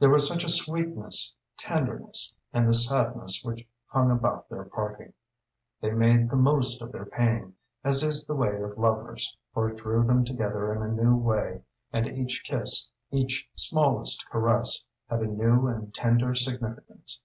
There 0.00 0.10
was 0.10 0.26
such 0.26 0.42
a 0.42 0.48
sweetness, 0.48 1.32
tenderness, 1.56 2.34
in 2.52 2.66
the 2.66 2.74
sadness 2.74 3.42
which 3.44 3.68
hung 3.86 4.10
about 4.10 4.48
their 4.48 4.64
parting. 4.64 5.12
They 5.80 5.92
made 5.92 6.28
the 6.28 6.34
most 6.34 6.82
of 6.82 6.90
their 6.90 7.04
pain, 7.06 7.54
as 7.84 8.02
is 8.02 8.26
the 8.26 8.34
way 8.34 8.60
of 8.62 8.76
lovers, 8.76 9.36
for 9.54 9.68
it 9.70 9.76
drew 9.76 10.02
them 10.04 10.24
together 10.24 10.74
in 10.74 10.82
a 10.82 10.92
new 10.92 11.14
way, 11.16 11.62
and 11.92 12.04
each 12.08 12.42
kiss, 12.44 12.88
each 13.12 13.48
smallest 13.54 14.26
caress, 14.28 14.84
had 15.08 15.20
a 15.20 15.26
new 15.28 15.68
and 15.68 15.94
tender 15.94 16.34
significance. 16.34 17.20